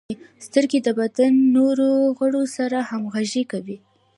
[0.45, 3.77] •سترګې د بدن نورو غړو سره همغږي کوي.